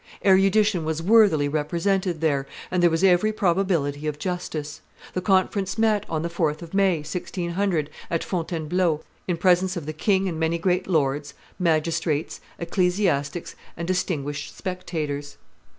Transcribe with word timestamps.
Erudition 0.25 0.83
was 0.83 0.99
worthily 1.03 1.47
represented 1.47 2.21
there, 2.21 2.47
and 2.71 2.81
there 2.81 2.89
was 2.89 3.03
every 3.03 3.31
probability 3.31 4.07
of 4.07 4.17
justice. 4.17 4.81
The 5.13 5.21
conference 5.21 5.77
met 5.77 6.07
on 6.09 6.23
the 6.23 6.27
4th 6.27 6.63
of 6.63 6.73
May, 6.73 7.01
1600, 7.03 7.87
at 8.09 8.23
Fontainebleau, 8.23 9.03
in 9.27 9.37
presence 9.37 9.77
of 9.77 9.85
the 9.85 9.93
king 9.93 10.27
and 10.27 10.39
many 10.39 10.57
great 10.57 10.87
lords, 10.87 11.35
magistrates, 11.59 12.41
ecclesiastics, 12.57 13.55
and 13.77 13.87
distinguished 13.87 14.57
spectators. 14.57 15.37